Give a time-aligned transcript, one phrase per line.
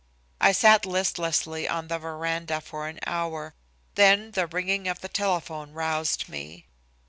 [0.39, 3.53] I sat listlessly on the veranda for an hour.
[3.93, 6.65] Then the ringing of the telephone roused me.